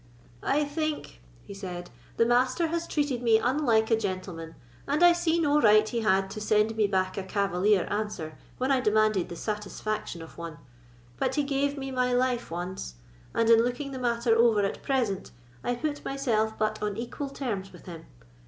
"I 0.41 0.65
think," 0.65 1.21
he 1.45 1.53
said, 1.53 1.91
"the 2.17 2.25
Master 2.25 2.65
has 2.69 2.87
treated 2.87 3.21
me 3.21 3.37
unlike 3.37 3.91
a 3.91 3.95
gentleman, 3.95 4.55
and 4.87 5.03
I 5.03 5.13
see 5.13 5.37
no 5.39 5.61
right 5.61 5.87
he 5.87 5.99
had 6.01 6.31
to 6.31 6.41
send 6.41 6.75
me 6.75 6.87
back 6.87 7.19
a 7.19 7.23
cavalier 7.23 7.85
answer 7.87 8.35
when 8.57 8.71
I 8.71 8.81
demanded 8.81 9.29
the 9.29 9.35
satisfaction 9.35 10.23
of 10.23 10.39
one. 10.39 10.57
But 11.17 11.35
he 11.35 11.43
gave 11.43 11.77
me 11.77 11.91
my 11.91 12.13
life 12.13 12.49
once; 12.49 12.95
and, 13.35 13.47
in 13.47 13.63
looking 13.63 13.91
the 13.91 13.99
matter 13.99 14.35
over 14.35 14.61
at 14.61 14.81
present, 14.81 15.29
I 15.63 15.75
put 15.75 16.03
myself 16.03 16.57
but 16.57 16.81
on 16.81 16.97
equal 16.97 17.29
terms 17.29 17.71
with 17.71 17.85
him. 17.85 18.07